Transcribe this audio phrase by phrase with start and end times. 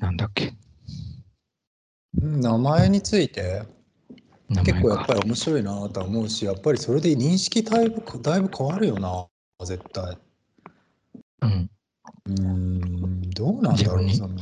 [0.00, 0.54] なんだっけ？
[2.14, 3.62] 名前について？
[4.64, 9.28] 結構やっぱり面白いなとは思うし、やっぱりそれで認識だいぶだいぶ変わるよな、
[9.64, 10.18] 絶対。
[11.42, 11.70] うん。
[12.26, 14.34] うーん、どうなんだろう、その。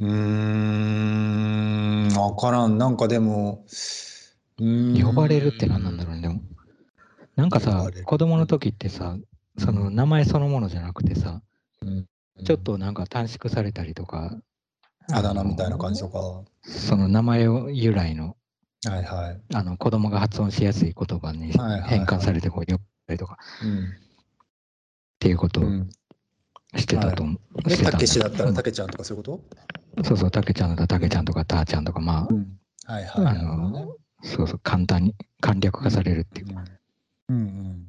[0.00, 0.06] うー
[2.12, 2.76] ん、わからん。
[2.76, 3.64] なんかでも、
[4.58, 6.40] うーん呼ばれるって何なんだろうね、でも。
[7.36, 9.16] なんかさ子供の時ってさ、
[9.58, 11.42] その名前そのものじゃなくてさ、
[11.82, 12.06] うん
[12.44, 14.36] ちょっとなんか短縮されたりとか、
[15.12, 16.42] あだ名みたいな感じとか。
[16.62, 18.36] その名前を由来の
[18.86, 19.40] いはい。
[19.54, 21.90] あの子供が発音しやすい言葉にはいはいはい。
[21.90, 23.38] 変換されてこう呼ばれたりとか。
[23.62, 23.84] うん。
[23.84, 23.86] っ
[25.18, 25.88] ていうことをうん、
[26.76, 27.62] してたと思う。
[27.62, 29.40] で、してたけしだったらうんたけちゃんとかそういうこ
[29.96, 30.04] と？
[30.04, 32.26] そうそう、たけちゃんだったらたけちゃんとかたーちゃんとか、ま
[32.86, 33.26] はいはい。
[33.26, 36.48] あ、あの、そうそう、簡単に簡略化されるっていう。
[37.28, 37.86] うんうん。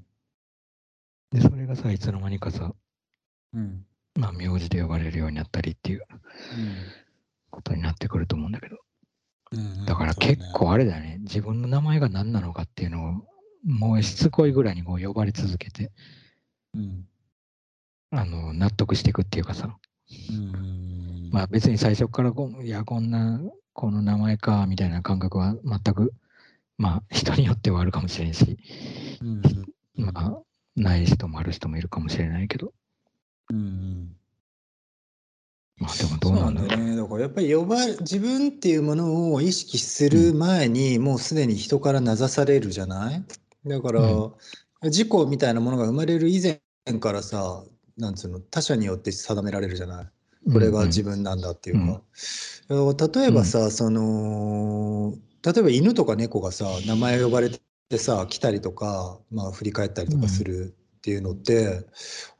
[1.31, 2.73] で、それがさ、いつの間にかさ、
[3.53, 3.85] うん。
[4.15, 6.05] まあ、名字で呼ばれるようになったりっていう
[7.55, 8.77] ことになってくると思うんだけど、
[9.51, 13.13] うんだから結構あれだよね、自分の名前が何なのかっていうのを、
[13.65, 15.91] もうしつこいぐらいにこう呼ばれ続けて、
[16.73, 17.07] うん。
[18.11, 19.77] あの、納得していくっていうかさ、
[20.29, 23.39] うんまあ別に最初からこう、いや、こんな、
[23.73, 26.13] この名前か、みたいな感覚は全く、
[26.77, 28.57] まあ人によってはあるかもしれんし、
[29.21, 29.41] うん
[29.95, 30.41] まあ、
[30.75, 32.73] ない人もある人もいるかもしれないけど、
[33.49, 34.15] うん
[35.77, 36.53] まあでもどそううなだろう。
[36.53, 36.95] なんんだよね。
[36.95, 43.23] だからやっぱり呼ば自分っていうものを意識する前に、もうすでに人から名指されるじゃない？
[43.67, 44.35] だから、う
[44.83, 47.63] 自己みたいなものが生まれる以前からさ、
[47.97, 50.51] なんつうの、他者によって定められるじゃない？
[50.51, 52.01] これが自分なんだっていうか。
[52.69, 57.49] だから例えばさ、その、例えば犬とか猫がさ、名前呼ばれ
[57.89, 61.85] てさ、来たりとか、まあ振り返ったりとかするっていうのって、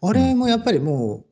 [0.01, 1.25] あれもやっぱりもう、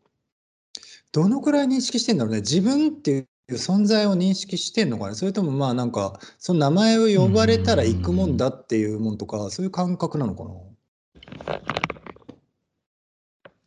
[1.14, 2.40] どのくらい認識してんだろうね。
[2.42, 5.16] 自分っていう存在を認識してんのかね。
[5.16, 10.52] それともまあなんか、その名前を呼ばれたら行くもんだっていうもんとか、そういう感覚なのかな。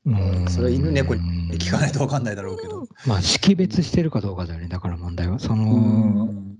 [0.07, 1.21] うんそれは犬猫に
[1.59, 2.89] 聞かないと分かんないだろうけど。
[3.07, 5.39] まあ識別してるかどうかだよね、だから問題は。
[5.39, 5.79] その、う
[6.33, 6.57] ん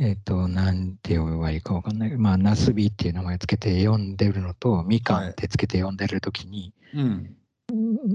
[0.00, 7.34] えっ、と、なんて呼べばいいかわかんないまあ、ナスビっていう名前をつけて呼んでるのと、みかんってつけて呼んでるときに、うん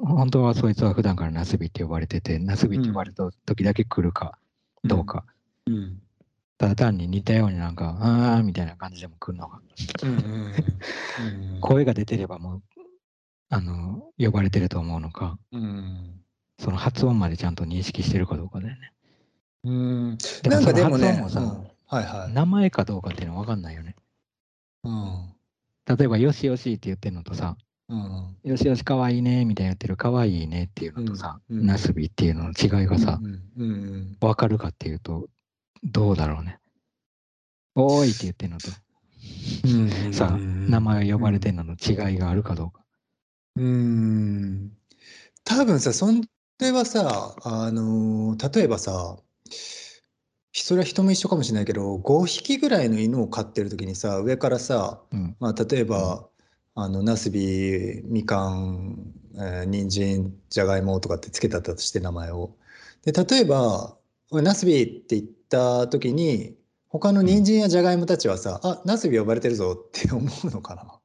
[0.04, 4.38] 本当はそいつは普段からナスビって呼ばれてて、ナスビって呼ばれた時だけ来るか
[4.84, 5.26] どうか。
[5.68, 6.00] うん
[6.60, 9.60] ただ単に似たようになんか、あーみたいな感じでも来るのが。
[10.04, 12.62] うんうんうん声が出てればもう、
[13.50, 16.22] あの、呼ばれてると思うのか、うん
[16.60, 18.94] その発音までちゃんと認識してるかどうかだよね。
[19.64, 22.34] うんなんかでもね、その発音もさうんはいはい。
[22.34, 23.96] 名前かどうかっていうのは分かんないよね。
[24.84, 25.34] うん
[25.86, 27.58] 例えば、よしよしって言ってるのとさ、
[27.90, 31.66] うんよしよしかわいいねみたいな言ってるかわいいねっていうのとさ、うんうん。
[31.66, 35.28] なすびっていうのの違いがさ、うんうん分かるかっていうと、
[35.84, 36.60] どうだろうね。
[37.76, 38.70] おーいって言ってるのと、
[39.66, 42.84] うんさ、名前を呼ばれてるのの違いがあるかどうか。
[43.56, 44.72] うん。
[45.44, 46.08] 多分さそ
[46.60, 49.18] れはさあの例えばさ
[50.54, 55.36] それは人も一緒かもしれないけど5匹ぐらいの犬を飼ってる時にさ上からさ、うん。
[55.40, 56.30] まあ、例えば、
[56.76, 62.56] あのナスビみかん、えー、人参じゃがいもとかってつけたとして名前を。
[63.04, 63.96] で例えば
[64.32, 66.56] 「おいナスビ」って言った時に
[66.88, 71.00] 他の人参やじゃがいもたちはさ「あナスビ呼ばれてるぞ」って思うのかな？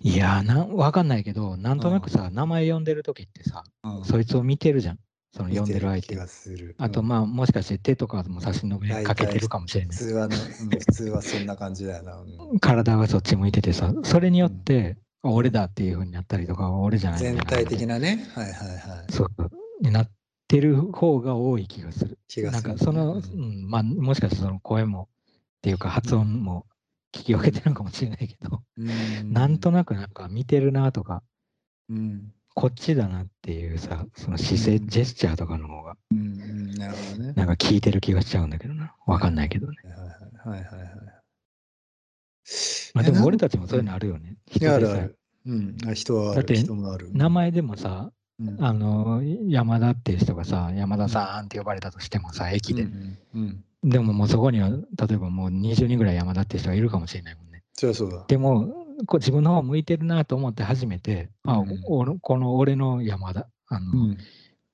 [0.00, 4.98] いやーな、分かんないけど、なんとなくさ、名前呼んでる時ってさ、うんそいつを見てるじゃん。
[5.38, 6.16] その呼んでる相手見て気。
[6.16, 6.74] がする。
[6.78, 9.96] あと、うんまあ、もしかして手とかも差し伸べかけてるかもしれない。
[9.96, 12.20] 普通はね、うん普通はそんな感じだよな。
[12.20, 18.26] うん体がそっち向いててさ、それによって、あ俺だっていう風になったりとか、俺じゃない全体的なね。
[18.34, 19.12] はいはいはい。
[19.12, 19.28] そう
[19.80, 20.10] になっ
[20.48, 22.18] てる方が多い気がする。
[22.28, 22.50] する。
[22.50, 25.08] かその、ううんんまあ、もしかしてその声も
[25.58, 26.66] っていうか発音も
[27.12, 31.22] 聞き分けてるのかもしれないけど、うんなんとなくなんか見てるなとか、
[31.88, 37.32] うんこっちだなっていうさ、その姿勢、うんジェスチャーとかの方が、うんうんなるほどね。
[37.36, 38.96] なんか聞いてる気がしちゃうんだけどな？
[39.06, 39.74] わかんないけどね。
[40.44, 40.90] はいはいはいはいはい。
[42.94, 44.38] まあでも俺たたちもそういうのあるよね。
[44.48, 45.18] 人でさるある。
[45.46, 46.34] うん、あ人はある。
[46.34, 47.10] だって人もある。
[47.12, 48.10] 名前でもさ、
[48.40, 52.88] うんあの、山田っていう人がさ、山田さんって呼ばれたとしてもさ、駅で。
[53.84, 54.76] でももうそこには、例
[55.12, 57.62] えばもう20人ぐらい山田っていう人がいるかもしれないもんね。
[57.74, 58.24] そりゃそうだ。
[58.26, 64.18] でも、こう自分の方向いてるなと思って初めて、あうんおのこの俺の山田、あの、うん。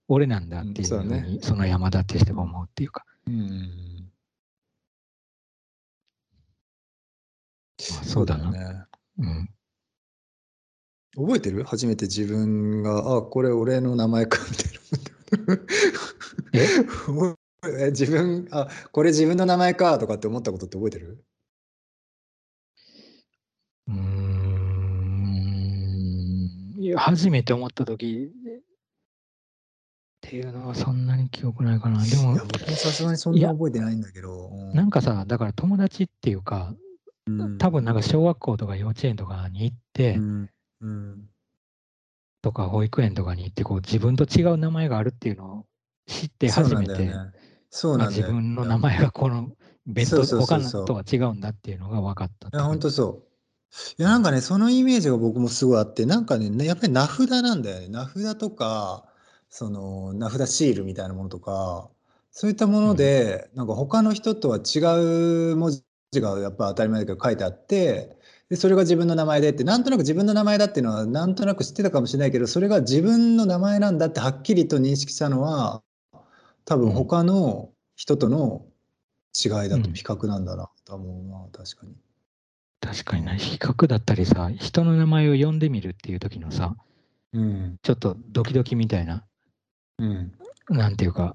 [0.08, 4.10] 俺なんだっていうふうに、その山田っていう人が思うっていうか、うん。
[7.90, 8.50] まあそうだな。
[8.50, 8.58] ね。
[9.18, 9.48] うん。
[11.16, 11.64] 覚えてる？
[11.64, 15.62] 初めて自分が、あ、これ俺の名前かみたいな。
[17.86, 21.24] え 自分、あ、これ自分の名前かとかって思ったことって覚えてる？
[23.88, 24.64] うーん。
[26.78, 28.30] いや、初めて思った時
[30.26, 32.02] っていうのはそんなに記憶ないかな。
[32.04, 32.46] でも、さ
[32.90, 34.50] すがにそんな覚えてないんだけど。
[34.72, 36.74] なんかさ、だから友達っていうか、
[37.26, 40.50] うん、多分なんか小学校とか幼稚園とかに行って、うん、
[40.80, 41.28] うん、
[42.42, 45.66] とか保育園とかに行って、こう自分と違う名前があるっていうのを
[46.06, 47.12] 知って初めて、
[47.70, 48.28] そうなんだよね。
[48.28, 49.50] 自分の名前がこの
[49.86, 53.33] 弁当他のとは違うんだっていうのが分かったいや、本当そう。
[53.98, 57.88] いや、なんかね、そのイメージが僕もすごいあって、なんかね、やっぱり名札なんだよね。
[57.88, 59.04] 名札とか、
[59.50, 61.88] その名札シールみたいなものとか、
[62.30, 64.80] そういったもので、うん、なんか他の人とは違
[65.52, 65.70] う文
[66.10, 68.16] 字がやっぱ当たり前だけど書いてあって、
[68.48, 75.82] でそれが自分の名前でって、なんとなく自分の名前だっていうのは、なんとなく知ってたかもしれないけど、それが自分の名前なんだってはっきりと認識したのは、
[76.64, 78.66] 多分他の人との
[79.34, 81.94] 違いだと、比較なんだなと思うな、確かに。
[82.84, 86.76] 確かにな、比較だったりさ、人の名前を呼んでみるっていう時のさ、
[87.32, 89.24] うん、ちょっとドキドキみたいな、
[89.98, 90.32] うん、
[90.68, 91.34] なんていうか、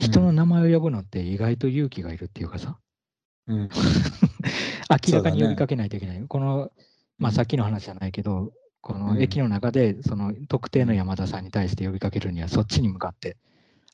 [0.00, 2.76] 人の名前を呼ぶのって意外と勇気がいるっていうかさ、
[3.46, 3.68] うん、
[5.06, 6.20] 明らかに呼びかけないといけない。
[6.20, 6.72] ね、この、
[7.18, 13.36] まあさっきの話じゃないけど、この駅の中でその特定の山田さんに対して呼びかけるには、そっちに向かって、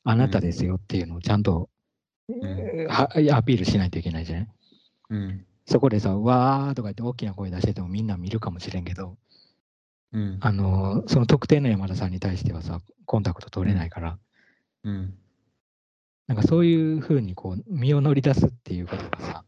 [0.03, 1.69] あなたですよっていうのをちゃんと、
[2.27, 3.07] うん、ア
[3.43, 4.47] ピールしないといけないじゃない、
[5.11, 9.15] うん、そこでさ、わーとか言って大きな声出しててもみんな見るかもしれんけど、
[10.11, 14.19] うん、あのその特定の山田さんに対してはさ、コンタクト取れないから、
[14.83, 15.13] うん、
[16.27, 19.45] なんかそういうふうにこう身を乗り出すっていうことがさ、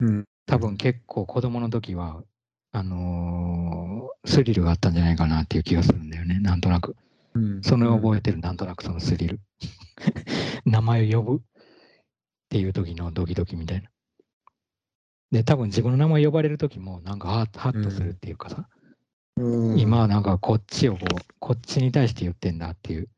[0.00, 2.24] うん、多分結構子供の時は、
[2.72, 6.96] あのー、スリルがあったんじゃないかなっていう気がするんだよね、なんとなく。
[7.34, 9.40] うん、その覚えてる、なんとなくそのスリル。
[10.66, 11.40] 名前を呼ぶっ
[12.48, 13.91] ていう時のドキドキみたいな。
[15.32, 18.68] で、多分自分の名前呼ばれる時も、なんかハッハッとするっていうかさ、
[19.38, 23.08] うん、今はなんかこっちをこう、こっちに対して言ってんだっていう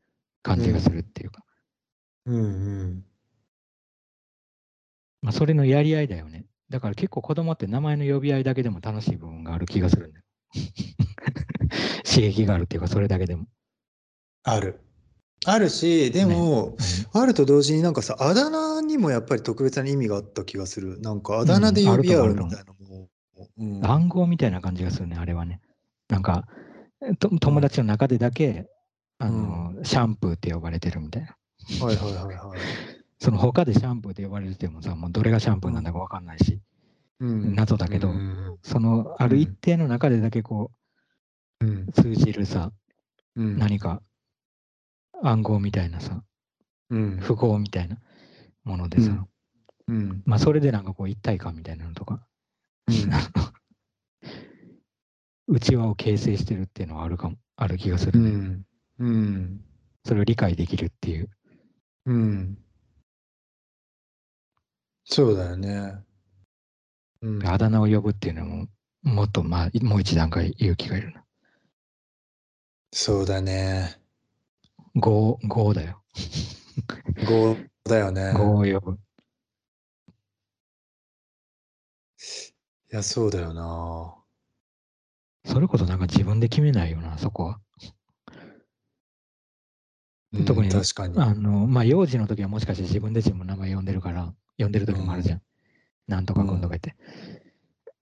[0.41, 1.43] 感じがするっていうか。
[2.25, 2.39] うんう
[2.85, 3.05] ん。
[5.21, 6.45] まあ、それのやり合いだよね。
[6.69, 10.25] だから結構子供って名前の呼び合いだけでも楽しい部分がある気がするんだよ。
[12.05, 13.45] 刺激があるっていうか、それだけでも。
[14.43, 14.84] ある。
[15.45, 16.85] あるし、でも、ね。
[17.13, 20.99] うん、あると同時になんかさ、あだ名にもやっぱり特別な意味があった気がする。
[21.01, 23.09] なんかあだ名で呼び合うみたいなも、
[23.57, 23.77] うん。
[23.77, 25.61] うん、暗号みたいな感じがするね、あれはね。
[26.09, 26.47] なんか、
[27.39, 28.67] 友達の中でだけ、
[29.19, 31.35] あの、シャンプーって呼ばれてるみたいな。
[31.85, 32.59] はいはいはいはい。
[33.19, 36.59] その他でシャンプーって呼ばれててもさ、もうどれがシャンプーなんだか分かんないし、
[37.19, 40.71] うん、謎だけど、うん、そのある一定の中でだけこ
[41.61, 42.71] う、うん、通じるさ、
[43.35, 44.01] うん、何か
[45.23, 46.23] 暗号みたいなさ、
[46.89, 47.97] うん、符号みたいな
[48.63, 49.25] ものでさ、
[49.87, 52.25] うん、まあそれでなんかこう一体感みたいなのとか、
[55.47, 58.59] 内輪を形成してるっていうのはあるかも、ある気がするね。
[58.99, 59.61] うん。
[60.03, 61.29] それを理解できるっていう。
[62.05, 62.57] うん。
[65.03, 65.93] そうだよね。
[67.21, 68.67] うん、あだ名を呼ぶっていうのも、
[69.03, 71.23] もっとまあ、もう一段階勇気がいるな。
[72.91, 73.99] そうだね。
[74.95, 76.01] 5、5だよ。
[77.27, 78.31] 5だよね。
[78.33, 78.97] 5を呼ぶ。
[82.91, 84.15] いや、そうだよな。
[85.45, 87.59] それこそなんか自分で決めないよな、そこは。
[90.33, 91.19] うん、特に、確かに。
[91.19, 95.41] あの、まあ、幼児の時はもしかして自分で自分の名前呼んでるから、呼んでる時もあるじゃん。
[96.07, 96.95] なんとか君とか言って。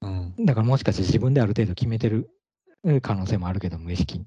[0.02, 0.46] うん。
[0.46, 2.30] だからもしかして自分である程度決めてる
[3.02, 4.26] 可能性もあるけど、無意識に。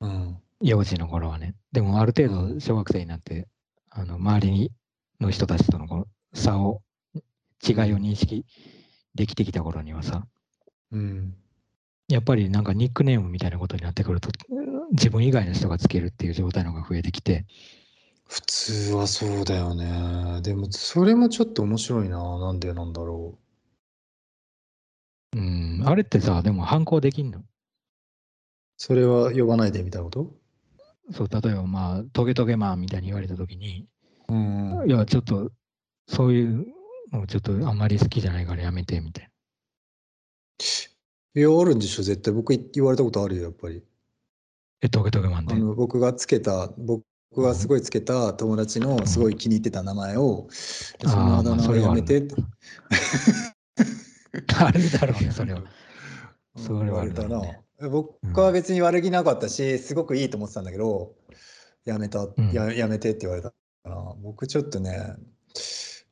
[0.00, 0.38] うん。
[0.62, 1.54] 幼児の頃はね。
[1.72, 3.48] でもある程度小学生になって、
[3.90, 4.72] あの、周りに
[5.20, 6.82] の人たちとのこの差を、
[7.66, 8.44] 違いを認識
[9.14, 10.26] できてきた頃にはさ、
[10.90, 11.34] うん。
[12.08, 14.30] やっぱりなんかニックネームみたいなことになってくると、
[14.92, 17.46] 自分以外の人がつけるっていう状態のが増えてきて。
[18.28, 20.40] 普通はそうだよね。
[20.42, 22.38] でも、それもちょっと面白いな。
[22.38, 23.38] なんでなんだろ
[25.34, 25.38] う。
[25.38, 27.42] うん、あれってさ、でも反抗できんの？
[28.76, 30.41] それは呼ばないでみたいなこと？
[31.10, 33.86] そう、例えばまあ、トゲトゲマンみたいに言われたときに、
[34.28, 34.90] うん、うん。
[34.90, 35.50] いや、ちょっと、
[36.06, 36.66] そういう
[37.12, 39.30] のちょっとあんまり好きじゃないからやめて、みたい
[41.34, 42.32] いや、あるんでしょ、絶対。
[42.32, 43.82] 僕言われたことあるよ、やっぱり。
[44.82, 45.54] え、トゲトゲマンで？
[45.54, 47.04] あの僕がつけた、僕
[47.36, 52.34] がすごいつけた友達のすごい気に入ってた名前を、そのあだ名をやめてって。
[54.58, 55.62] あるだろうね、それは。
[56.56, 57.40] それはあるだな。
[57.90, 61.14] 僕は別に悪気なかったし、すごくいいと思ってたんだけど、
[61.84, 65.16] やめた、ややめてって言われたから、僕ちょっとね、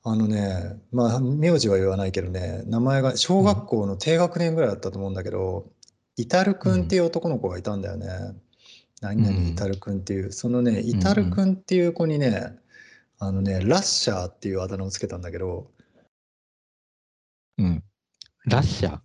[0.02, 5.70] あのね、まあ、名字は言わないけどね、名前が小学校の低学年ぐらいだったと思うんだけど、
[6.16, 8.08] イタル君っていう男の子がいたんだよね。
[9.00, 12.58] 何々イタル君っていう、そのね、イタル君っていう子にね、
[13.18, 15.70] あのね、ラッシャーっていうあだ名をつけたんだけど、
[17.58, 17.84] うん。
[18.46, 19.00] ラッシャー？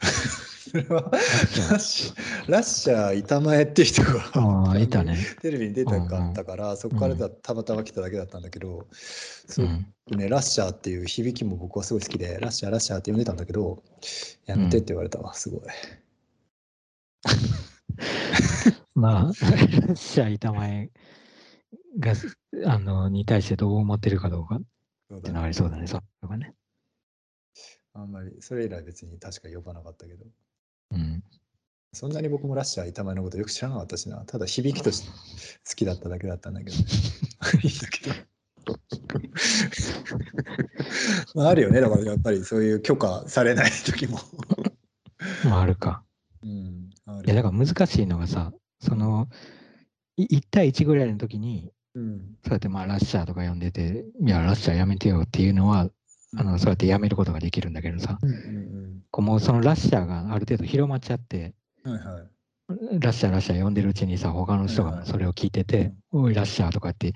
[0.76, 5.16] それはラッシャー、ラッシャー板前っていう人があいたね。
[5.40, 8.86] テレビに出たかったから、そこからだたまたま来ただけだったんだけど、
[10.08, 13.82] ね、ラッシャーっていう響きも僕はすごい好きで、ラッシャー、ラッシャーって呼んでたんだけど、
[14.44, 15.60] やめてって言われたわ、すごい。
[18.94, 20.90] まあ、ラッシャー板前
[21.98, 22.12] が
[22.66, 26.54] あのに対してどう思ってるかどうかってのがありそうだね、そういうのがね。
[27.94, 30.26] あんまり、それ以来別に確か呼ばなかったけど。
[32.04, 32.08] うん。
[32.08, 34.18] そんなに僕もラッシャー板前のことよく知らなかったしな。
[34.18, 35.08] ただ響きとして
[35.68, 36.84] 好きだっただけだったんだけど、ね。
[37.62, 38.14] いいんだけど。
[41.34, 41.80] まあ、あるよね。
[41.80, 44.18] だからやっぱりそういう許可されない時も
[45.44, 46.02] まああるか。
[46.42, 46.90] うん。
[47.06, 49.28] あいやだから難しいのがさ、その、
[50.18, 55.90] 1対1ぐらいの時に、うん、そうやってまあラッシャーとか呼んでて、いや、ラッシャーやめてよっていうのは、
[56.36, 61.54] あのそうやってやめることができるんだけどさ、うんうんうん、こうもうそのラッシャーがある程度広まっちゃって、
[61.90, 67.12] はいはい、ラッシャーラッシャー呼んでるうちにさ他の人がそれを聞いてて、はいはい、おいラッシャーとかって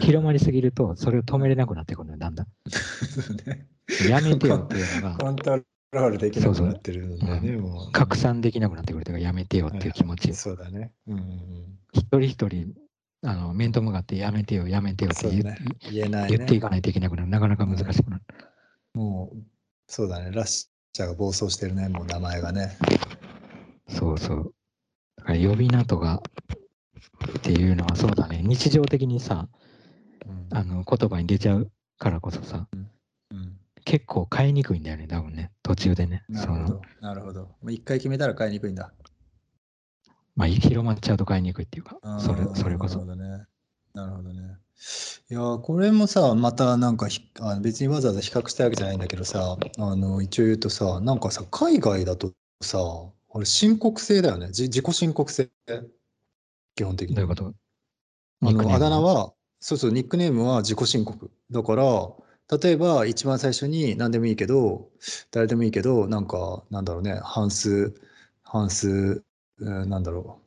[0.00, 2.46] 広まりすぎるとそれを止めれなくなってくるのよだんだん。
[4.08, 5.16] やめてよっていうのが。
[5.20, 5.60] コント
[5.92, 10.28] ロールできなくなってるんだね、う拡散できなくなってくるというかやめてよっていう気持ち。
[10.28, 10.92] はい、そうだね。
[11.06, 12.74] うんうん、一人一人
[13.22, 15.56] あの面と向かってやめてよやめてよって言,、ね
[15.92, 18.22] 言えない、ね、言っていかないといけなくなるなかなか難しくなる。
[18.94, 19.38] もう、
[19.86, 22.76] そうだね、ラッシャーが暴走してるね、もう名前がね。
[24.04, 24.54] そうそう。
[25.16, 26.22] だから呼び名とか
[27.38, 29.48] っていうのはそうだね、日常的にさ、
[30.26, 32.90] うん、あの言葉に出ちゃうからこそさ、うん
[33.30, 36.24] うん、結構買いにくいんだよね、多分ね、途中でね。
[36.28, 37.40] なるほど、なるほど。
[37.40, 38.92] もう一回決めたら買いにくいんだ。
[40.36, 43.04] まあ、広まっちゃうと買いにくいっていうか、それそれこそ。
[43.04, 43.44] なるほどね。
[43.94, 44.58] なるほどね。
[45.30, 47.06] いやこれもさまたなんか
[47.40, 52.78] あの別にわざわざ比較したわけじゃないんだけどさあの一応言うとさなんかさ海外だとさ
[53.34, 54.46] あれ申告制だよね。
[54.46, 55.50] 自己申告制
[56.76, 57.14] 基本的に。
[57.14, 57.52] どういうこと？
[58.42, 61.30] あのあだ名はそうそうニックネームは自己申告。
[61.50, 61.84] だから
[62.58, 64.88] 例えば一番最初に何でもいいけど
[65.30, 67.94] 誰でもいいけどなんかなんだろうね半数
[68.44, 69.22] 半数、
[69.58, 70.44] なんだろう。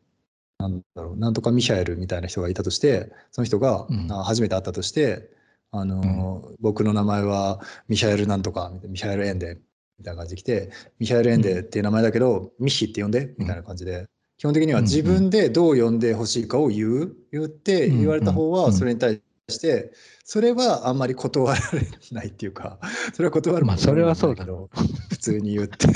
[0.59, 5.29] なんだろう、なんとかミシャエルみたいな人がいたとして、その人が、うん、初めて会ったとして、
[5.71, 9.59] あの、うん、僕の名前はミシャエルなんとか、ミシャエル・エンデ
[9.99, 19.91] みたいな感じで来て、ミシャエル・エンデっていう名前だけど、ミヒって呼んでみたいな感じで、基本的には自分でどう呼んでほしいかを言う、言って言われた方はそれに対して、
[20.23, 22.79] それはあんまり断られないっていうか、
[23.15, 24.45] それは断るまあそれはそうだ。
[24.45, 24.79] ろう。
[25.09, 25.87] 普通に言って。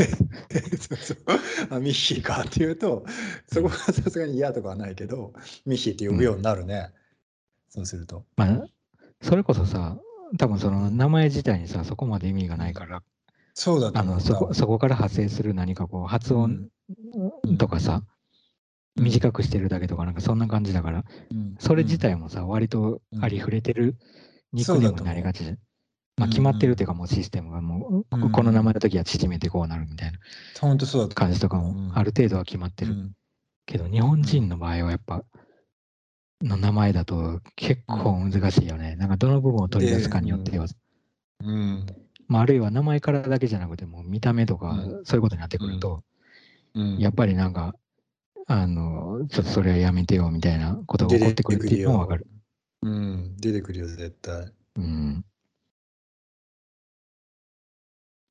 [0.78, 1.18] そうそう
[1.70, 3.06] あ、ミッヒーかって言うと、
[3.52, 5.34] そこはさすがに嫌とかはないけど、
[5.66, 6.92] ミッヒーって呼ぶようになるね。
[7.76, 8.26] うん、そうすると。
[8.38, 8.66] まあ、
[9.22, 10.00] それこそさ、
[10.38, 13.04] 多分その名前自体にさ、そこまで意味がないから、
[13.62, 16.70] そうだあのそこそこから派生する何かこう発音
[17.60, 18.02] とかさ、
[18.96, 23.98] 短くしてるだけとか、なんかそんな感じだから、うん、それ自体もさ、割とありふれてる
[24.52, 25.60] ニックネームになりがちで、
[26.18, 30.18] まあ、決まってるっていうか、もうシステムがもう、この名前の時は縮めてこうなるみたいな
[31.14, 33.12] 感じとかも、ある程度は決まってる。
[33.68, 35.24] けど、日本人の場合はやっぱ、
[36.42, 38.96] の名前だと結構難しいよね。
[38.96, 40.66] なんかどの部分を取り出すかによっては。
[41.44, 41.86] うん
[42.32, 46.02] まあ、あるいは名前からだけじゃなくても見た目とかそういうことになってくると、
[46.98, 47.76] やっぱりなんか
[48.48, 52.28] あの、ちょっとそれはやめてよみたいなことが起こってくるっていうのはわかる。
[52.84, 54.52] うん、出てくるよ、絶対。
[54.78, 55.26] うん。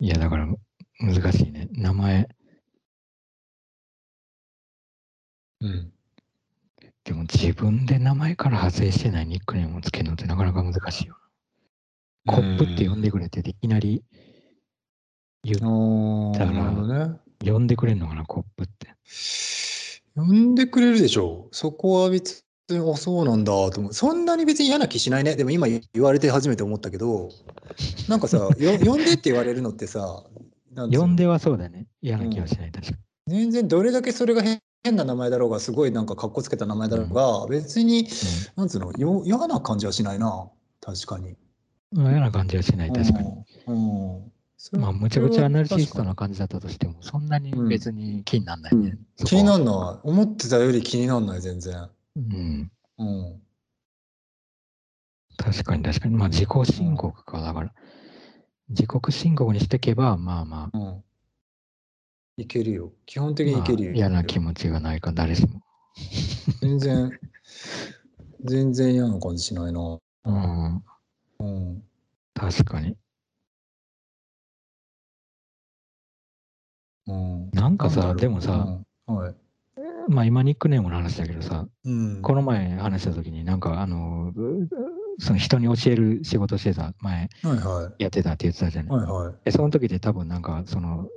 [0.00, 0.48] いや、だから
[0.98, 1.68] 難しいね。
[1.72, 2.26] 名前。
[5.60, 5.92] うん。
[7.04, 11.16] でも自分で名前から派生してないニックネームをつけるのってなかなか難しいよ
[12.30, 14.02] コップって呼んでくれていきなり
[15.42, 18.94] 言ったら、ね、呼んでくれんのかな、コップって。
[20.14, 21.56] 呼んでくれるでしょう。
[21.56, 23.92] そこは別に、あ、そうなんだと思う。
[23.94, 25.34] そんなに別に嫌な気しないね。
[25.36, 27.30] でも今言われて初めて思ったけど、
[28.08, 30.24] なんかさ、 よ呼んでって言われるのってさ、
[30.76, 31.86] 呼んではそうだね。
[32.00, 32.98] 嫌な気はしない、確かに。
[33.26, 34.60] 全然どれだけそれが変
[34.96, 38.06] な名前だろうが、すごいなんかかっこつけた名前だろうが、別に、
[38.56, 38.92] なんつうの？
[38.92, 40.48] よ、嫌な感じはしないな。
[40.80, 41.36] 確かに。
[41.92, 43.44] 嫌な感じはしない、確かに。
[43.66, 44.32] うん。
[44.80, 48.90] まあ、むちゃくちゃナルシストな感じだったとしても、そんなに別に気にならないね。
[49.18, 51.88] うん、気になるのは、思ってたより気にならない、全然。
[52.16, 52.70] うん。
[52.98, 53.42] うん。
[55.36, 56.16] 確かに確かに。
[56.16, 57.72] まあ、自己申告か、だから。
[58.68, 60.78] 自国申告にしていけば、まあまあ。
[60.78, 61.04] うん。
[62.36, 62.92] いけるよ。
[63.06, 63.90] 基本的にいけるよ。
[63.90, 65.62] まあ、嫌な気持ちがないか、誰しも。
[66.60, 67.18] 全然、
[68.44, 69.98] 全然嫌な感じしないな。
[70.24, 70.84] うん。
[71.40, 71.82] うん。
[72.34, 72.96] 確かに。
[77.06, 77.50] うん。
[77.50, 79.34] なんかさ、でもさ、うん、はい。
[80.08, 84.32] まあ今ニックネームの話だけどさ、うん、この前話した時になんかあの
[85.18, 87.28] その人に教える仕事してた前、
[87.98, 91.08] やってたって言ってたじゃない、はいはい、その時で多分なんかその、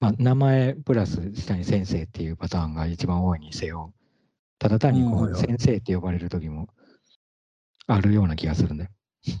[0.00, 3.92] まあ、名前プラス下に先生っていうパターンが一番多いにせよ
[4.58, 6.68] ただ単にこう、先生って呼ばれる時も
[7.86, 8.90] あるような気がするんだよ、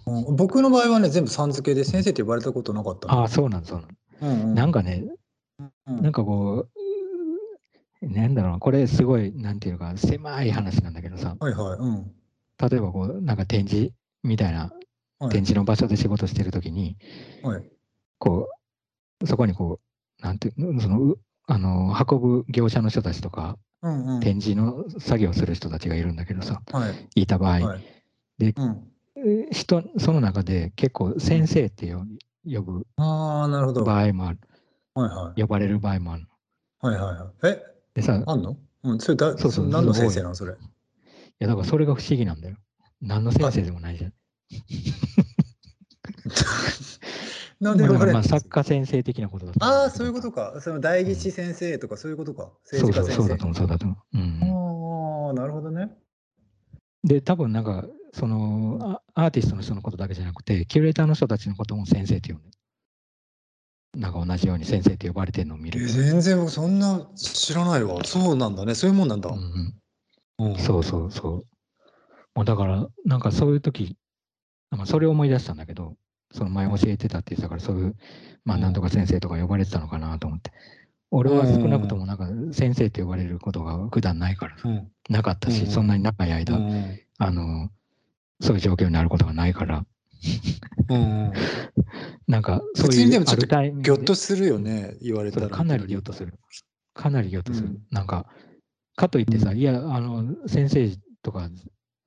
[0.06, 3.80] うん、僕の場合はね全部さん付けで先生って呼ばれたことなかったああそうなんそう
[4.20, 5.04] なん、うんうん、なんかね、
[5.86, 6.66] うん、なんかこ
[8.02, 12.12] うなんだろうこれすごいなんていうか狭い話なんだけどさ、はいはいうん、
[12.58, 14.72] 例えばこうなんか展示みたいな、
[15.18, 16.96] はい、展示の場所で仕事してるときに、
[17.42, 17.64] はい、
[18.18, 18.48] こ
[19.22, 19.80] うそこにこ
[20.20, 21.16] うなんてその
[21.46, 27.84] あの運ぶ業者の人たちとか、うんうん、展示の作業する人たちがいるんだけどさ、はい、いた場合、はい、
[28.38, 28.88] で、うん、
[29.50, 31.92] 人その中で結構先生って
[32.44, 34.38] 呼ぶ場合もある、
[34.94, 36.26] はいはい、呼ばれる場合もある
[36.80, 37.54] はいはいはい。
[37.54, 37.62] え？
[37.94, 38.56] でさあんの？
[38.84, 40.54] うん、それだそうそう何の先生なのそれ？
[41.38, 42.56] や、だからそれが不思議なんだよ。
[43.00, 44.12] 何の先生でもないじゃん。
[47.58, 50.60] なんでまあ、作家先生的なことだとああ、そういうことか。
[50.60, 52.52] その代議士先生とかそういうことか。
[52.64, 54.18] そうそう、そうだと思う、そうだと思う。
[54.18, 54.40] うん、
[55.28, 55.90] ああ、なるほどね。
[57.02, 62.56] で、多分なんか、そのアーティストの人のことだけじゃなくて、キュレーターの人たちのことも先生って呼んで
[63.96, 65.86] なんか同じように先生って呼ばれてるのを見る。
[65.88, 68.04] 全然僕そんな知らないわ。
[68.04, 68.74] そうなんだね。
[68.74, 69.30] そういうもんなんだ。
[69.30, 71.46] うんそうそうそう。
[72.34, 73.96] もうだから、なんかそういう時、
[74.70, 75.96] なんかそれを思い出したんだけど、
[76.32, 77.96] その前教えてたって言ってたから、そういう、
[78.44, 80.52] まあなんとか先生とか呼ばれてたのかなと思って。
[81.10, 84.56] 俺は少なくともなんか先生って呼ばれることが普段ないから、
[85.08, 86.60] なかったし、そんなに長い間、
[87.18, 87.70] あの、
[88.40, 89.84] そういう状況になることがないから、
[92.26, 95.48] なんかそういうでもちょっとギョッとするよね、言われたら。
[95.48, 96.34] かなりギョッとする。
[96.94, 97.78] かなりギョッとする。
[97.90, 98.26] なんか、
[98.96, 100.90] かといってさ、いや、あの、先生
[101.22, 101.48] とか、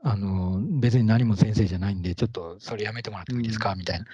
[0.01, 4.05] あの、別に何も先生じゃないんで、ちょっとそれやめてもらってもいいですか、みたいな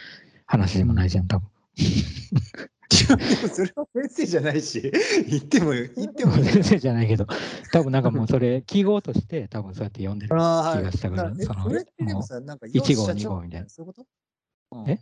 [0.45, 1.47] 話でもないじゃん、多分。
[2.95, 4.91] それは先生じゃないし、
[5.27, 7.27] 言っても、言っても先生じゃないけど、
[7.71, 13.69] 多分なんかもうそれ、記号として多分そうやって読んでる気がしたから、その、1号、2号みたいな。
[13.69, 14.05] そういうこ
[14.71, 14.86] と？
[14.88, 14.99] え？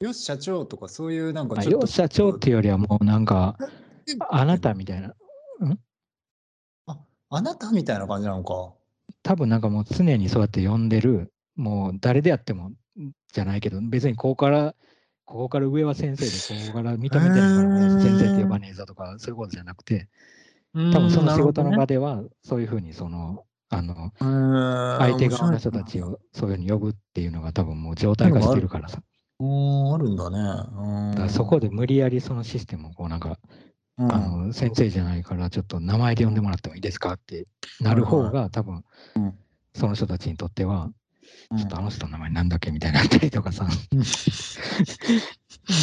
[0.00, 3.56] よし社長とかそういうなんかよし社長っていうよりはもうなんか、
[4.30, 5.08] あなたみたいな。
[5.08, 5.12] ん？
[6.86, 6.98] あ、
[7.30, 8.72] あなたみたいな感じなのか。
[9.22, 12.72] 多分なんかもう常にそうやって呼んでる、もう誰であっても
[13.32, 14.74] じゃないけど、別にここから、
[15.32, 20.10] ここから上は先生で、ここから認めてるから先生って呼ばねえぞとか、そういうことじゃなくて、
[20.74, 28.98] 多分その仕事の場では、そういうふうにその、あの、相手側の人たちをそういうふうに呼ぶっていうのが多分もう状態化してるからさ。
[29.40, 31.16] あるんだね。
[31.16, 33.38] だそこで無理やりそのシステムをこうなんか
[33.96, 37.46] あの先生じゃないからちょっと名前で呼んでもらってもいいですかって
[37.80, 38.84] なる方が多分、
[39.74, 40.90] その人たちにとっては、
[41.56, 43.66] ちょっとあの人の名前なんだっけみたいになったりとかさ、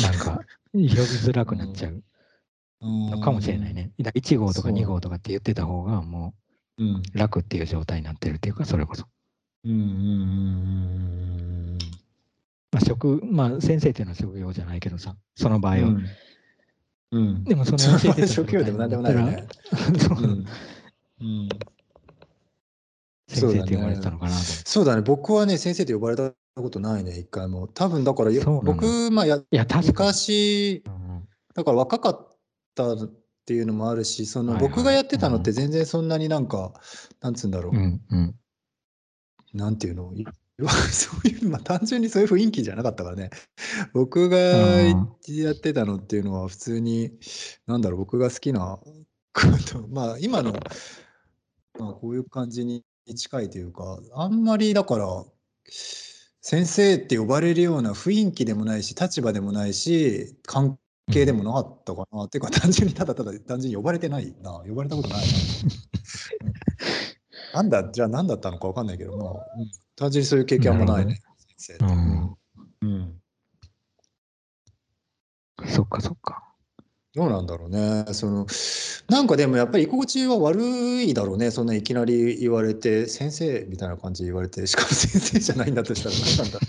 [0.04, 0.42] なんか
[0.74, 2.04] 呼びづらくなっちゃう。
[2.82, 3.92] のかもしれないね。
[4.00, 6.34] 1号とか2号とかって言ってた方がも
[6.78, 9.06] う楽っていう状態になってるっていうか、それこそ。
[9.66, 9.94] うんうんうんう
[11.74, 11.78] ん。
[12.72, 15.80] まあ、職、まあ、先生っていうのは職業じゃないけどさ、その場合は。
[15.82, 16.06] うん。
[17.12, 19.48] うん、でもその教えて職業でも何でもないよね。
[21.22, 21.50] うん、
[23.30, 27.68] 先生って呼ばれてたのかなそうだね、僕はね、先生って呼ばれたことないね、一回も。
[27.68, 30.84] 多分だから、僕、まあや、いや昔、
[31.54, 32.38] だから若かっ
[32.76, 32.98] たっ
[33.46, 36.74] ていうのもあるし、その僕がやってたのって全然そんなになんか、
[37.22, 38.36] なんつうんだろう、うんうん、
[39.54, 40.12] なんていうの、
[40.92, 43.30] そういう、まあ、単純にそういう雰囲気じゃなかったからね。
[43.94, 44.94] 僕がや
[45.52, 47.12] ってたのっていうのは普通に、
[47.66, 48.94] なんだろう、僕が好きなこ
[49.68, 50.54] と、まあ今の、
[51.80, 52.84] まあこういう感じに
[53.16, 55.26] 近いというか、あんまりだから、
[56.42, 60.80] 先生って呼ばれるような雰囲気でもないし、立場でもないし、関
[61.12, 62.24] 係でもなかったかな。
[62.24, 64.64] っていうか、単純にただただ単純に呼ばれてないな。
[64.68, 65.26] 呼ばれたことないな。
[67.54, 71.22] なんだ、じゃあ何だったのか分かんないけど、まあ、うん単純にそういう経験はもないね、
[71.58, 71.86] 先生。
[71.86, 72.38] うん。
[72.82, 73.22] うん
[75.68, 76.49] そっかそっか。
[77.20, 78.06] どうなんだろうね。
[78.14, 78.48] その、
[79.10, 80.64] なんかでもやっぱり居心地は悪
[81.04, 81.52] いだろうね。
[81.52, 86.60] そんないきなり言われて、先生みたいな感じで言われて、しかも先生じゃないんだとしたら何なんだ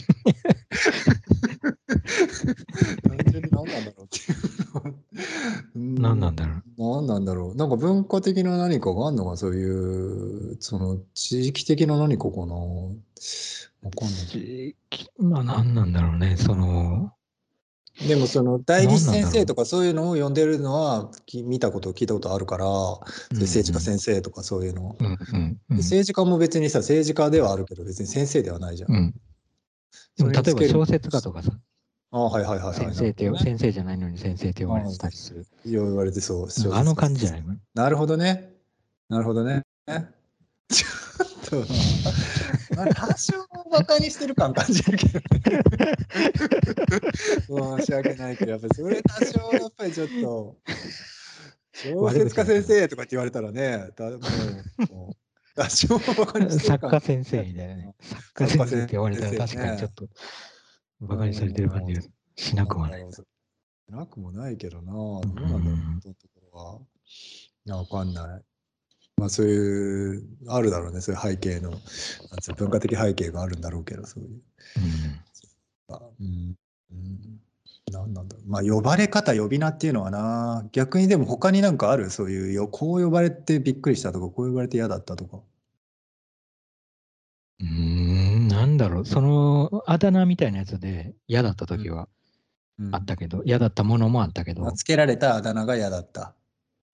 [3.09, 6.63] 単純に何なんだろうっていう何なんだろう。
[6.77, 7.55] 何なんだろう。
[7.55, 12.55] なんか文化的な何かがあるのか、そういう、その地域的な何かかな？
[12.57, 12.91] わ
[13.93, 14.27] かんない。
[14.27, 16.37] 地域まあ何なんだろうね。
[16.37, 17.13] その、
[18.09, 22.67] でもその代理士先生とかそういうのを呼んでるのはき見たこと聞いたことあるから、
[23.39, 24.97] 政治家先生とかそういうの。
[25.69, 28.93] 政治家も別にさ、政治家ではあるけど、別に先生ではないじゃん。
[28.93, 29.15] うん。
[30.17, 31.53] でも例えば小説家とかさ、
[32.13, 32.75] ああ、はいはいはいはい。
[32.75, 35.47] 先生ってね先生じゃないのに先生って呼ばれてたりする。
[35.67, 36.45] 言われてそう。
[36.45, 37.57] うんあの感じじゃないの？
[37.75, 38.55] なるほどね。
[39.09, 39.63] なるほどね。
[40.69, 40.89] ちょ
[41.27, 41.67] っと、まあ
[42.87, 43.33] 多少
[43.71, 45.31] バカにしてる感感じるけどね。
[47.79, 50.57] 申し訳ないけど、やっぱりそれ多少やっぱりちょっと、
[51.73, 55.15] 小説家先生とかって言われたらね、だもう
[55.55, 57.95] 多少バカにしてる作感家先生みたいなね。
[58.01, 60.09] 作家先生って呼ばれたら確かにちょっと
[61.01, 62.03] 馬鹿にされてる感じが
[62.37, 63.05] しなくはない。
[63.89, 66.81] なくもないけどな、どうなんだろう、本当のところは。
[67.67, 68.43] いや、わかんない。
[69.21, 71.81] まあ、そういう、あるだろうね、そういう背景の、なん
[72.41, 74.41] つうの文化的背景があるんだろうけど、そういう。
[75.89, 76.57] あうん。
[76.91, 77.41] うん。
[77.93, 78.49] なんなんだろう。
[78.49, 82.11] まあ、呼ばれ方、呼び名っていうのはな、逆にでも他になんかある？
[82.11, 85.41] そういうよ、こう呼ばれてびっくりしたとか、こう呼ばれて嫌だったとか。
[87.61, 92.09] うん、なんだろう、そのあだ名みたいなやつで嫌だった時は
[92.79, 96.35] うんあったけど、嫌だったものもあったけどあ、つけられたあだ名が嫌だった。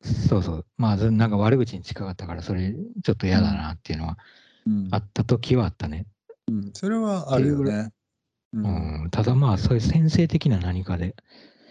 [0.03, 4.19] そうそう、まあ、ずなんか悪口に近かったから、それちょっと嫌だなっていうのは
[4.67, 4.89] うん。
[4.91, 6.07] あった時はあったね。
[6.49, 7.93] うん、それはあるよね。
[8.53, 11.15] ううん、ただまあ、そういう先生的な何かで、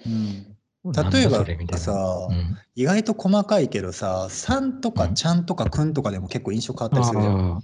[0.05, 0.55] うん。
[0.91, 1.45] 例えば
[1.77, 1.93] さ、
[2.29, 2.57] うん。
[2.75, 5.15] 意外と細かいけどさ、さんとかうん。
[5.15, 7.63] ちゃんとかくんとかでも結構印象変わったりするじゃん。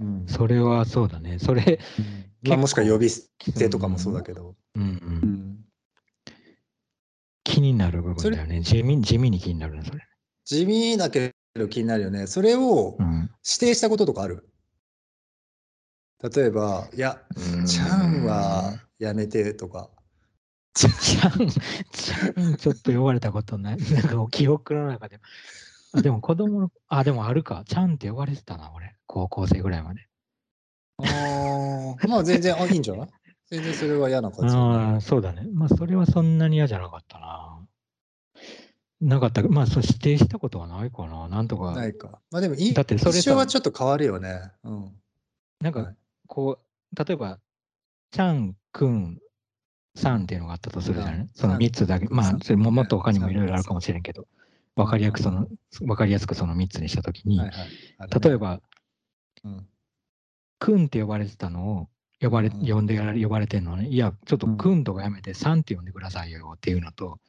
[0.00, 0.26] うん。
[0.26, 1.38] それはそうだね。
[1.38, 1.80] それ、
[2.42, 3.22] まあ、もしくは呼び捨
[3.56, 4.54] てとかもそうだけど。
[4.74, 4.82] うん。
[4.82, 4.90] う、う
[5.26, 5.27] ん
[7.72, 8.62] になる部分だよね。
[8.62, 10.00] 地味地味に気になるね、それ。
[10.44, 12.26] 地味だけど気になるよね。
[12.26, 13.30] それをうん。
[13.44, 14.48] 指定したこととかある？
[16.22, 17.20] 例えば、いや、
[17.66, 19.88] ちゃんはやめてとか。
[20.74, 21.28] ちゃん、ちゃ
[22.50, 23.76] ん、ちょっと呼ばれたことない。
[23.92, 25.20] なんか記憶の中で。
[25.92, 27.62] あでも子供の、あ、でもあるか。
[27.66, 28.96] ちゃんって呼ばれてたな、俺。
[29.06, 30.08] 高校生ぐらいまで。
[30.98, 33.08] ああ、まあ全然、あ、いいんじゃない？
[33.50, 34.54] 全然それは嫌な感じ。
[34.56, 35.46] ああ、そうだね。
[35.54, 37.57] まあ、それはそんなに嫌じゃなかったな。
[39.00, 39.42] なかった。
[39.42, 41.28] まあ、そう指定したことはないかな。
[41.28, 41.72] なんとか。
[41.72, 42.20] ないか。
[42.30, 44.50] まあでもいい、だってそれさ印象はちょっと変わるよね。
[44.64, 44.92] うん。
[45.60, 47.38] なんかはい、こう、例えば、
[48.10, 49.20] ちゃん、くん、
[49.94, 51.14] さんっていうのがあったとするじゃない？
[51.16, 52.06] うんその3つだけ。
[52.08, 54.26] まあそれももっと他にもいろいろあるかもしれんけど、
[54.76, 55.48] わかりやすくその、
[55.86, 58.60] わかりやすくその3つにしたときに例えば、
[59.44, 59.66] うん
[60.60, 61.88] くんって呼ばれてたのを、
[62.20, 67.20] 呼ばれ、うん呼んでやられ呼ばれてるのはね、いや、ちょっとうんくんとかやめて、さんって呼んでくださいよっていうのと、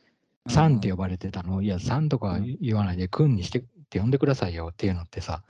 [0.48, 5.44] さんって呼ばれてたのを、いや、さんとかうん言わないで、くんにしてって呼んでくださいよっていうのってさ、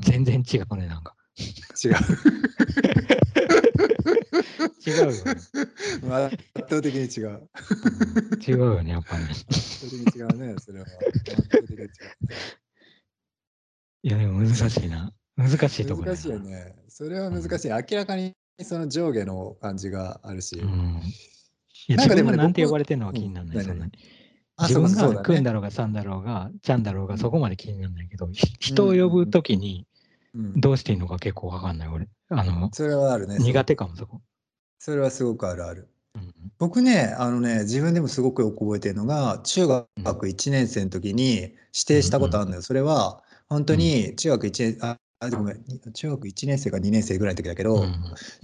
[0.00, 1.14] 全然違うね、なんか。
[1.84, 1.92] 違う。
[4.86, 5.14] 違うよね。
[5.22, 7.28] 圧倒的に違う。
[7.28, 9.24] うん違うよね、やっぱり。
[9.24, 10.86] 圧倒的に違うね、それは。
[10.86, 11.90] 圧倒的に違う。
[14.02, 15.12] いや、でも難しいな。
[15.36, 16.38] 難しいところ難しいよ。
[16.40, 16.74] ね。
[16.88, 17.68] それは難しい。
[17.68, 20.56] 明らかにその上下の感じがあるし。
[20.58, 21.00] うん。
[21.88, 23.88] いや、自分がなんて僕呼ばれてるのは気にならない、うんそんな
[24.60, 25.22] 自分が。
[25.22, 29.86] くんだろうがさんだろうがちゃんだろうがそこまで気にならないけど、ひ人を呼ぶときに
[30.34, 32.08] うんどうしていいのか結構わかんない、俺。
[32.30, 33.38] あの、それはあるね。
[33.38, 34.20] 苦手かも、そこ。
[34.78, 35.88] それはすごくあるある。
[36.14, 39.86] うん僕ね、あのね、自分でもすごくよく覚えてるのが、中学
[40.26, 41.54] 1年生の時に指
[41.86, 42.62] 定したことあるんだよ。
[42.62, 47.92] それは、本当に中学1年、あ、あごめん、中学1年生か2年生ぐらいの時だけど、うん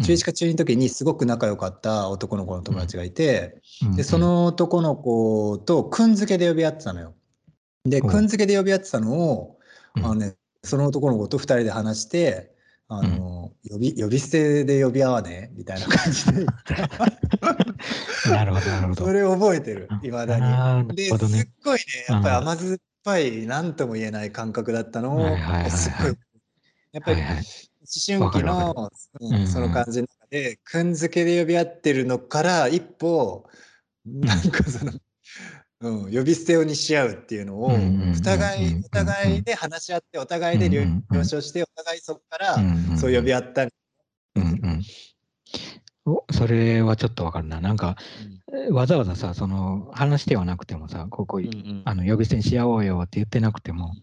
[0.03, 7.15] 中1か中2の時にすごく仲良かった男の子の友達がいて、うんで、そ、の男の子とくんづけで呼び合ってたのよ。
[7.85, 9.59] で、くんづけで呼び合ってたのを、
[9.97, 10.05] うん。
[10.05, 10.35] あのね、
[10.65, 12.55] その男の子と2人で話して、
[12.89, 16.75] あの、呼び、呼び捨てで呼び合わねえみたいな感じで言った。
[18.31, 19.05] なるほど、なるほど。
[19.07, 20.43] それ覚えてる、いまだに。
[20.43, 21.19] あーなるで、すっ
[21.65, 25.71] ごいね、やっぱり甘酸っぱい、なんとも言えない感覚だったのを、はいはいはいはい。
[25.71, 26.15] すっごい、
[26.95, 27.21] やっぱり。
[27.85, 33.47] 思春期の、うんうんその感じの中で、くんづけで呼び合ってるのから一歩、
[34.07, 34.93] なんかその、
[35.81, 42.57] うん、呼び捨てをにし合うっていうのを、お互い、お互いで話し合って、お互いで了承して、お互いそこから
[42.97, 43.65] そう呼び合った。
[43.65, 43.71] うん
[44.37, 44.83] うん。
[46.07, 47.61] おそれはちょっとわかるな。
[47.61, 47.97] なんか、
[48.71, 51.83] わざわざさ、その話してはなくてもさ、ここ、うんうん。
[51.85, 53.95] あの呼び捨てにし合おうよって言ってなくても、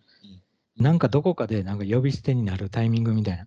[0.78, 3.46] なんかどこかでなんか呼び捨てになるタイミングみたいな、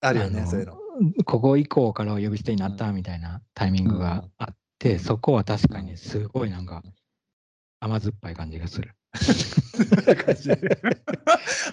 [0.00, 0.76] あるよね、そういうの。
[1.24, 6.82] ここ以降からは呼び捨てになったみたいなタイミングがあって、そこは確かにすごいなんか
[7.80, 8.94] 甘酸っぱい感じがする。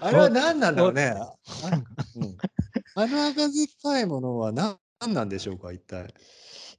[0.01, 1.13] あれは何なんだろうね。
[2.95, 3.51] あの赤酸っ
[3.83, 6.13] ぱいものは何何なんでしょうか、一体。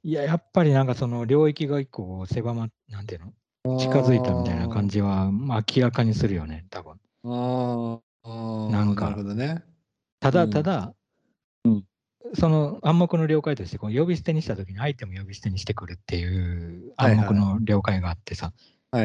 [0.03, 3.21] いや、やっぱりなんかその領域が一個狭ま、なんていう
[3.67, 3.77] の？
[3.79, 6.99] 近づいたみたいな感じはまあ明らかにするよね、多分。
[7.25, 8.71] あーあー。
[8.71, 9.05] なんか。
[9.05, 9.63] なるほどね。
[10.19, 10.49] ただうん。
[10.51, 10.93] ただ、
[11.65, 11.83] うん。
[12.33, 18.51] その暗黙の了解としてこう呼び捨てにした時に相手も呼び捨てにしてくるっていう暗黙の了解があってさ、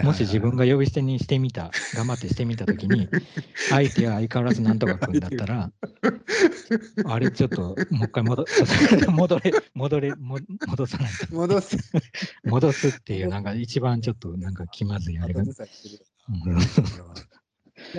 [0.03, 3.09] もし自分が呼び捨てにしてみた頑張ってしてみた時に
[3.69, 5.73] 相手が相変わらずなんとかくんだったら
[7.05, 8.45] あれちょっともう一回戻
[9.11, 11.35] 戻れ戻れも戻さないと。
[11.35, 11.77] 戻す。
[12.45, 15.43] 戻すっていうなんか一番ちょっとなんか気まずいあれが、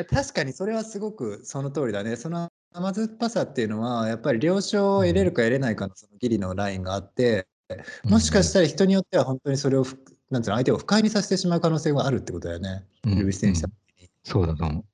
[0.09, 2.15] 確かにそれはすごくその通りだね。
[2.15, 7.47] その甘酸っぱさっていうのはやっぱり了承を得れるか得れないかのそのギリのラインがあって、
[8.03, 9.97] もしかしたら人によっては本当にそれをふ
[10.29, 12.85] なんていうの相手を不快にさせてしまう可能性があるってことだよね。
[13.03, 13.17] うん。
[13.17, 13.73] 呼び捨てにしたうん。
[13.97, 14.85] 時に、そうだと思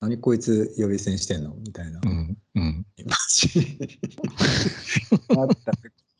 [0.00, 1.54] 何こいつ呼び捨てにしてんの？
[1.56, 1.98] みたいな。
[1.98, 2.02] う。
[2.06, 2.38] うん。
[2.54, 2.86] うん。
[3.06, 3.78] マジ。
[5.36, 5.72] あった。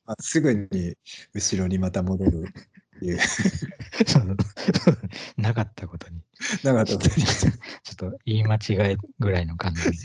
[0.06, 0.96] まあすぐに
[1.32, 2.44] 後ろにまた戻る
[3.00, 3.18] っていう。
[4.06, 4.36] そう
[5.40, 6.20] なかったことに。
[6.62, 7.50] なかったことにちょ
[7.92, 9.90] っと言い間違いぐらいの感じで。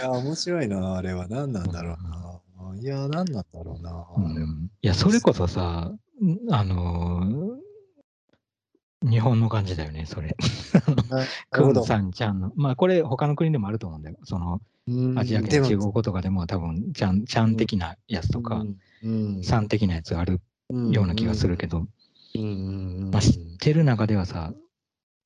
[0.00, 1.26] いや、面白いな、あれは。
[1.28, 2.40] 何なんだろうな。
[2.80, 4.06] いや、何なんだろうな。
[4.16, 5.90] うんいや、それこそさ、
[6.22, 7.64] んあのー
[9.02, 10.34] 日本の感じだよね、それ。
[11.10, 11.84] なるくんほど。
[11.84, 12.52] さんちゃんの。
[12.56, 14.16] まあ、これ、他の国でもあると思うんだよ。
[14.24, 14.62] その、
[15.16, 18.64] アジア圏、中国語とかでも多分、ちゃん、ちゃん的なやつとか、
[19.02, 19.42] うん。
[19.42, 20.40] さん的なやつある
[20.90, 21.86] ような気がするけど、
[23.10, 24.52] まあ、知ってる中ではさ、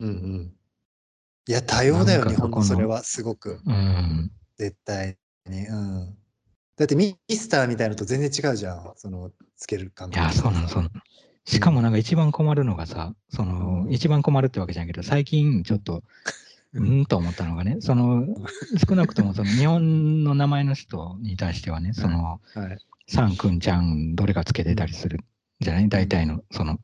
[0.01, 0.09] うん。
[0.09, 0.53] うん。
[1.49, 3.61] いや、多様だよ、日本のそれは、すごく。
[3.64, 5.16] うん、絶対
[5.47, 5.66] に。
[5.66, 6.18] うん。
[6.77, 8.92] だってミスターみたいのと全然違うじゃん。
[8.97, 11.01] その、つける感いや、そうなの、そうなの。
[11.44, 13.92] しかもなんか一番困るのがさ、その、うん。
[13.92, 16.05] 一番困るってわけじゃないけど、最近ちょっと、
[16.74, 18.26] ううんんと思ったのがね、その、
[18.88, 22.78] 少なくともその日本の名前の人に対してはね、その、はい。
[23.07, 25.20] さんくんちゃん、どれかつけてたりする
[25.61, 25.88] じゃない？
[25.88, 26.78] 大体の、その、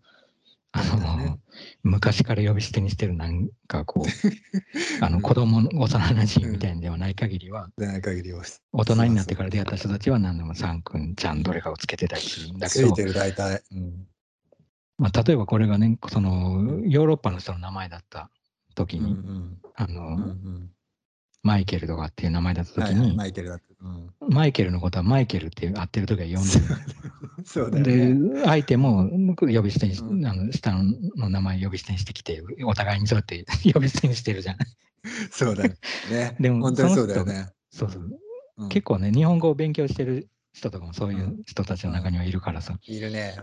[0.73, 1.39] あの、
[1.83, 4.07] 昔から呼び捨てにしてるなんかこう、
[5.05, 8.43] あの子供の幼馴染みたいんではない限りは、でない限りは。
[8.73, 13.63] 大人になってから出会った人たちは何でもさんくんちゃん、どれかをつけてたりするんだけど、ついてる、大体。
[13.73, 14.07] うん。
[14.99, 18.31] まあ、例えばこれがね、そのヨーロッパの人の名前だった
[18.75, 20.71] 時うんうに、んあの、うんうん
[21.47, 23.65] マイケルとかっていう名前だった時に、はいはいマイケルだって。
[23.79, 26.49] うんマイケルのことはマイケルって会ってる時は呼ん
[27.45, 28.09] そうだでる。
[28.09, 28.41] よね。
[28.41, 34.57] で、相手も呼び捨てにし、うんあの下の名前呼び捨てにしてきて、お互いにそうやって呼び捨てにしてるじゃん。
[35.31, 35.77] そうだね。
[36.11, 36.37] ね。
[36.41, 37.49] でも本当にそうだよね。
[37.71, 38.03] そうそう。
[38.57, 42.79] うん結構ね、日本語を勉強してる人とかもそういう人たちの中にはいるからさ。
[42.87, 43.35] いるね。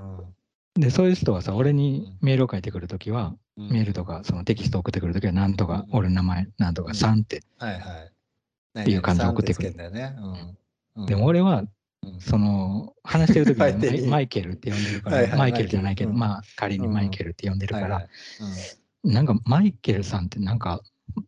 [0.76, 3.38] で、そういう人はさ、俺にメールを書いてくるときは、うん
[3.70, 5.98] メールとかそのテキスト送ってくるときは、なんとか、うん。
[5.98, 7.42] 俺の名前、なんとかさんって。
[7.58, 7.82] はいはい。
[8.82, 10.16] っていう感じで送ってくるるんだよね。
[10.96, 11.06] うん。
[11.06, 11.64] でも俺は、
[12.04, 12.20] うん。
[12.20, 14.08] その、話してるときに。
[14.10, 18.08] マイケルって呼んでるから、マイケルじゃないけど、まあ仮にマイケルって呼んでるから、
[19.04, 20.82] なんかマイケルさんってなんか、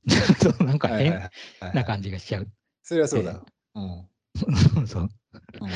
[0.41, 1.30] そうなんか変
[1.74, 2.48] な感じがしちゃう。
[2.84, 3.43] それはそうだ。
[3.76, 4.88] うん。
[4.88, 5.04] そう。
[5.04, 5.06] う。
[5.06, 5.10] ん。
[5.10, 5.72] だか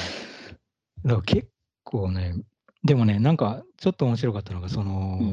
[1.04, 1.50] ら結
[1.84, 2.36] 構ね、
[2.84, 5.24] でもね、なんかちょっと面白かったのが、その、う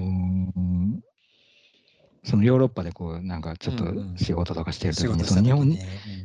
[2.24, 4.16] そのヨーロッパでこう、なんかちょっとうんうん。
[4.16, 5.78] 仕事とかしてる時に、仕事した時その日本に。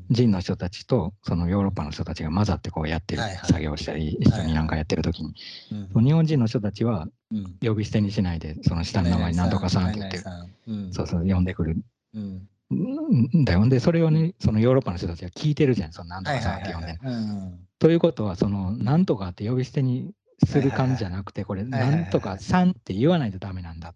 [0.09, 3.51] 人の人たちと、そのヨーロッパの人たちが混ざってこうやってるはいはい。
[3.51, 5.35] 作業したり、一緒になんかやってる時に、
[5.71, 7.57] うん日本人の人たちはうん。
[7.62, 10.23] 呼び捨てにしないで、その下の名前なんとかさんって言って、
[10.67, 10.93] うん。
[10.93, 11.77] そうそう、呼んでくる。
[12.15, 12.47] うん。
[12.73, 13.45] ん。
[13.45, 13.67] だよ。
[13.67, 16.99] で、それをね、そのヨーロッパの人たちが聞いてるじゃん、そのなんとはいかさんはいはいって呼んで。
[17.03, 17.59] うん。
[17.79, 20.12] ということは、そのなんとかって呼び捨てに
[20.45, 23.93] する感じじゃなくて、これ、なんとかさんって言わないとダメなんだっ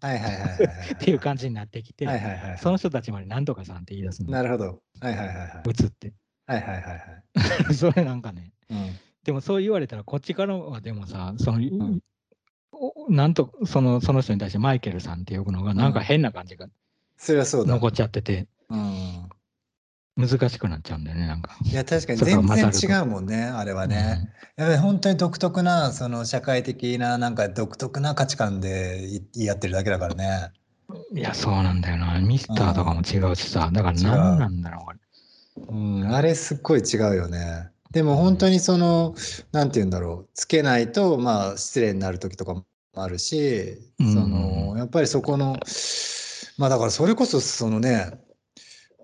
[0.98, 2.06] ていう感じになってきて
[2.60, 4.30] その人たちまでなんとかさんって言い出すの。
[4.30, 4.82] なるほど。
[5.00, 5.48] はいはいはいはい。
[5.68, 6.12] 映って。
[6.46, 7.74] はいはいはいはい。
[7.74, 11.98] それなんかね、うんでもそう言われたら、こっちからはでもさ、その、
[13.08, 16.68] なんとそのその人に対してマイケルさんって呼ぶのが、なんか変な感じが
[17.16, 17.72] それはそうだ。
[17.72, 19.28] 残っちゃってて、うん
[20.16, 21.56] 難しくなっちゃうんだよね、なんか。
[21.64, 24.32] いや確かに全然違うもんね、あれはね。
[24.56, 30.52] やっぱり本当に独特な、その社会的な、なんか独特な価値観でい言い合ってるだけだからね。
[30.58, 30.64] うん
[31.18, 32.20] いや、そうなんだよな。
[32.20, 34.98] ミスターとかも違うしさ、だから何なんだろう、これ。
[35.68, 37.70] うん、あれすっごい違うよね。
[37.90, 39.14] でも本当にその、
[39.52, 42.64] なんて言うんだろう、つけないと、まあ、失礼になる時とかも
[42.96, 45.58] あるし、その、やっぱりそこの、
[46.58, 48.18] まあだからそれこそ、そのね、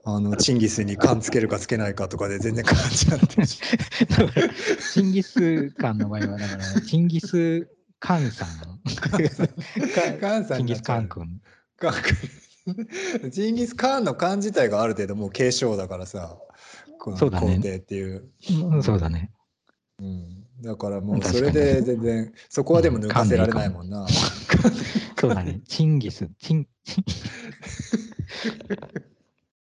[0.04, 3.46] あの、 チンギスに缶つけるかつけないかとかで全然変わっちゃって
[4.92, 8.48] チンギスカンの場合は、だから、チンギスカンさん。
[10.20, 11.40] カンさんチンギスカン君。
[11.76, 13.30] カン君。
[13.30, 16.38] ジンギスカーンの漢自体がある程度もう継承だからさ、
[17.18, 18.28] そうだね皇帝っていう。
[18.70, 19.32] うんそうだね。
[19.98, 24.06] うん、だからもうそれで全然、そこはでも抜かせられないもんな。
[25.18, 25.60] そうだね。
[25.66, 27.04] チンギス、チン、チン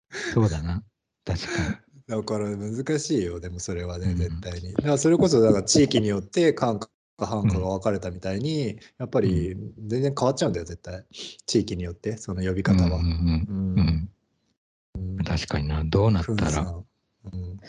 [0.34, 0.84] そうだな。
[1.26, 1.76] 確かに。
[2.08, 4.74] だから難しいよ、でもそれはね、うん絶対に。
[4.74, 11.06] だからそれこそ、だから地域によって官か藩かが分かれたみたいに、やっぱり全然変わっちゃうんだよ、絶対。
[11.46, 13.00] 地域によって、その呼び方は。
[15.26, 15.84] 確かにな。
[15.84, 17.60] どうなったら、うん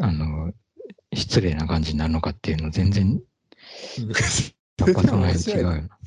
[0.00, 0.52] あの、
[1.14, 3.22] 失礼な感じになるのかっていうの全然、
[4.78, 5.98] やっぱその辺違うよな。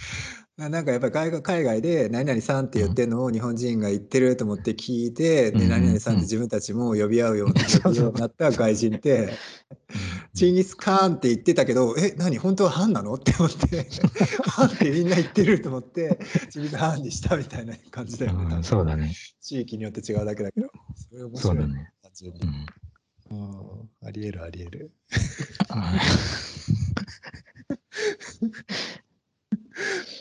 [0.59, 9.29] ななんかやっぱり海外海外で何々さんって言ってるのを日本人が言ってると思って聞いて、でうん何々さんって自分たちも呼び合うようなになった外人って、
[10.35, 13.87] チンギス・カーンって言ってたけど、え、何本当はハンなのって思って、
[14.43, 16.19] ハンってみんな言ってると思って、
[16.51, 18.55] チンギス・ハンにしたみたいな感じだよね。
[18.55, 19.15] うんそうだね。
[19.39, 21.61] 地域によって違うだけだけど、それ面白いね。
[21.61, 21.93] そうだね。
[22.03, 22.41] 単純に
[23.31, 23.41] うんう
[23.85, 24.91] んありえるありえる。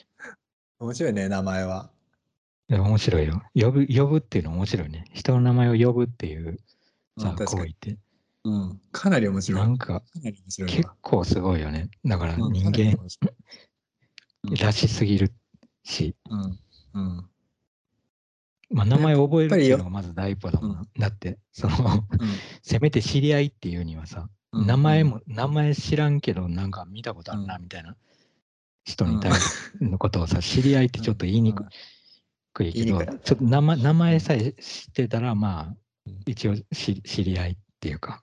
[0.81, 1.91] あ面白いね、名前は。
[2.71, 3.43] いや面白いよ。
[3.55, 5.05] 呼ぶ、呼ぶっていうの面白いね。
[5.12, 6.59] 人の名前を呼ぶっていう
[7.19, 7.97] さ、うん行為って。
[8.45, 9.61] うん、かなり面白い。
[9.61, 10.97] かなんか、なり面白い結わ。
[11.01, 11.91] 構すごいよね。
[12.05, 12.97] だからうん人間
[14.45, 15.33] うんらしすぎる
[15.83, 16.61] し、うん。
[16.95, 17.31] うん。
[18.71, 20.81] まあ、名前を覚えるっていうのがまず第一歩だもんな。
[20.83, 21.77] うだって、その、
[22.62, 27.97] せめて知り合いっていうにはさ、うん名前も、名前知らんけど、なんか見たことあるな、みたいな
[28.88, 31.64] 人に対してのことをさ、知り合いってちょっと言いにく
[32.55, 38.22] くいけど、ちょっと名前名前さえ知ってたら、まあうん、一応し知り合いっていうか、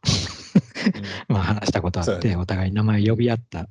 [1.30, 3.70] う まあ話したことあって、お互い名前呼び合った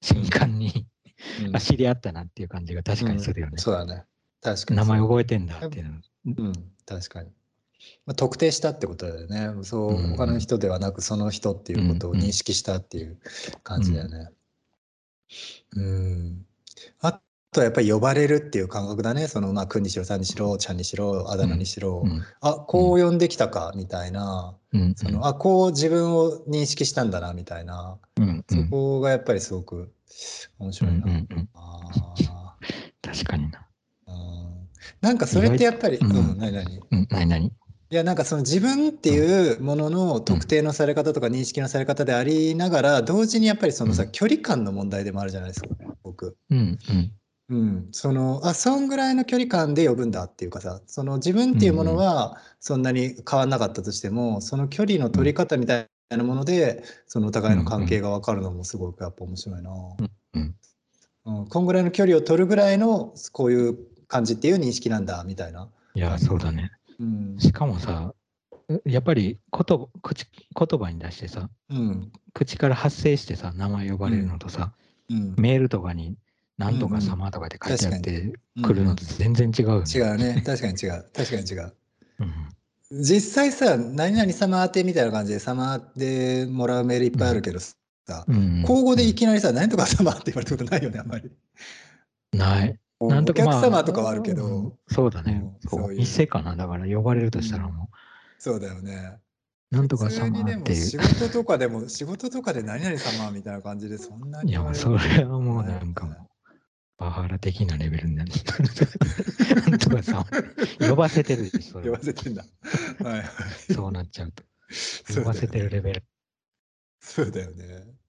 [0.00, 3.58] 瞬間に、んあ知り合ったなっていう感じが確かにするよね。
[3.58, 4.04] そうだね。
[4.40, 4.78] 確かに。
[4.78, 6.00] 名前覚えてんだっていうの。
[6.26, 6.52] うん、
[6.84, 7.30] 確かに。
[8.06, 9.64] まあ、特定したってことだよね。
[9.64, 13.18] そう、うん他の人ではなく、その人っていうことを認識したっていう
[13.62, 14.28] 感じだよね。
[15.76, 16.46] うん。
[17.00, 17.20] あ
[17.52, 19.28] とはやっぱり呼ばれるっていう感覚だね。
[19.28, 22.02] その、まあ、くんにしろ、さんにしろ、ちゃんにしろ、あだ名にしろ。
[22.04, 22.22] うん。
[22.40, 24.56] あ、こう呼んできたか、みたいな。
[24.72, 24.94] うん。
[24.96, 27.98] その、あ、こう自分を認識したんだな、みたいな。
[28.16, 28.44] うん。
[28.50, 28.64] うん。
[28.64, 29.92] そこがやっぱりすごく
[30.58, 30.98] 面うん白いな。
[31.04, 31.10] うん。
[31.30, 31.48] うん。
[31.54, 32.56] あ
[33.02, 33.66] 確かにな。
[34.08, 34.68] ーうん。
[35.00, 36.74] なんかそれってやっぱり、意外とうん、何何？
[36.74, 37.52] いうん、何？
[37.92, 45.68] 何やなんかその自分っていうものの特定のされ方とか認識のされ方でありながら同時にやっぱりそのさうん距離感の問題でもあるじゃないですか
[46.02, 46.34] 僕。
[46.50, 47.12] うんうん
[47.50, 59.70] うん、そのあそんぐらいの距離感で呼ぶんだっていうかさその自分っていうものはそんなに変わんなかったとしてもその距離の取り方みたいなものでそのお互いの関係が分かるのもすごくやっぱ面白いな。
[60.34, 60.54] うん
[61.26, 63.78] うん、こんぐらいの距離を取るぐらいのこういう
[64.08, 65.68] 感じっていう認識なんだみたいな。
[65.94, 66.70] いや、そうだね。
[67.00, 67.36] うん。
[67.38, 68.14] しかもさ、
[68.84, 72.12] やっぱり言葉口言葉に出してさ、うん。
[72.34, 74.72] 口から発生してさ、名前呼ばれるのとさ、
[75.10, 76.16] うん、メールとかに
[76.58, 79.84] なんとか様とかで書いてあってくるのと全然違うよね。
[79.92, 80.42] 違うね。
[80.44, 81.04] 確かに違う。
[81.12, 81.72] 確かに違う。
[82.20, 83.02] うん。
[83.02, 87.74] 実際さ何々様宛てみたいな感じで様でもらうメールいっぱいあるけどさ、
[88.28, 88.62] うん。
[88.64, 91.30] 口語でいきなりさ何とか様って言われたことないよねあんまり。
[92.32, 92.78] ない。
[93.08, 95.44] なんとおかまあ客様とかはあるけど、うんそうだね。
[95.68, 96.56] そう店かな。
[96.56, 97.88] だから呼ばれるとしたらも
[98.38, 99.18] そうだよね。
[99.70, 100.98] う、なんとか様っていう仕。
[100.98, 106.16] 事とかでも仕事とかで何々様みたいな感じでそんなにいや、それはもうなんかもう、
[106.98, 108.32] パワハラ的なレベルになる。
[109.70, 110.26] なんとかさ、
[110.80, 112.44] 呼ばせてるでしょ、呼はばせてんだ。
[113.02, 113.24] はいはい。
[113.72, 114.42] そうなっちゃうと。
[115.14, 116.04] 呼ばせてるレベル。
[117.00, 118.01] そうだよね。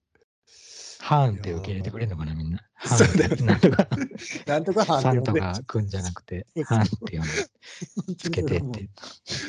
[1.04, 2.58] ハーンって受け入れてくれるのかな、みんな。
[2.76, 3.88] ハそうだよねーンなんとか、
[4.48, 8.88] なんとかサンと判定をねかくんじゃなくてハーンって呼んで、つけてって。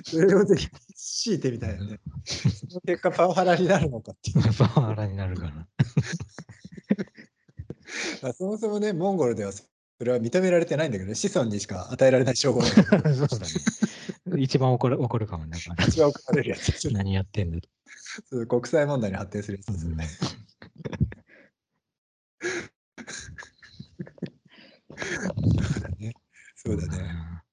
[0.04, 2.02] それをぜひ強いてみたいよね。
[2.26, 4.44] その結果パワハラになるのかっていう。
[4.54, 5.54] パワハラになるから。
[8.22, 9.64] まあそもそもね、モンゴルではそ
[10.02, 14.44] れは認められてないんだけどね、子孫にしか与えられない称号 そうだね。
[14.44, 15.58] 一番怒る怒るかもね。
[15.88, 18.46] 一番怒られるやつ何やってんだと。
[18.46, 20.10] 国際問題に発展するやつですよね。
[25.58, 26.14] そうだね。
[26.56, 27.45] そうだね。